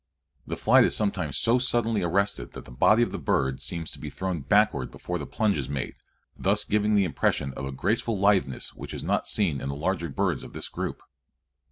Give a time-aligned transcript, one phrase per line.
[0.47, 3.99] The flight is sometimes so suddenly arrested that the body of the bird seems to
[3.99, 5.93] be thrown backward before the plunge is made,
[6.35, 10.09] thus giving the impression of a graceful litheness which is not seen in the larger
[10.09, 11.03] birds of this group.